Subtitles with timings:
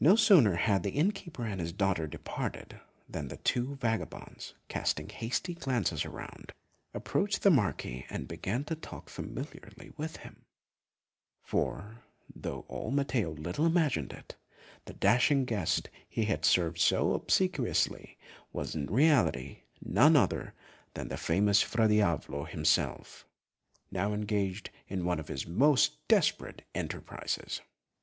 [0.00, 5.08] No sooner had the inn keeper and his daughter departed, than the two vagabonds, casting
[5.08, 6.52] hasty glances around,
[6.92, 10.44] approached the Marquis and began to talk familiarly with him;
[11.40, 12.04] for,
[12.36, 14.36] though old Matteo little imagined it,
[14.84, 18.18] the dashing guest he had served so obsequiously
[18.52, 20.52] was in reality none other
[20.92, 23.26] than the famous Fra Diavolo himself,
[23.90, 27.62] now engaged on one of his most desperate enterprises!